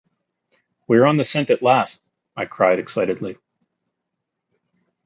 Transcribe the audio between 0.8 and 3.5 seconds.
“We’re on the scent at last,” I cried excitedly.